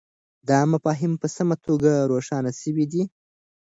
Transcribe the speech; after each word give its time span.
دا 0.49 0.59
مفاهیم 0.71 1.13
په 1.21 1.27
سمه 1.35 1.55
توګه 1.65 1.91
روښانه 2.11 2.51
سوي 2.61 2.85
دي. 2.91 3.03